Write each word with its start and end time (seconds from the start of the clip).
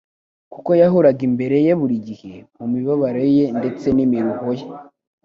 kuko 0.53 0.69
yahoraga 0.81 1.21
imbere 1.29 1.57
ye 1.65 1.73
buri 1.79 1.95
gihe. 2.07 2.33
Mu 2.57 2.65
mibabaro 2.73 3.21
ye 3.37 3.45
ndetse 3.59 3.85
n'imiruho 3.95 4.49
ye, 4.59 4.65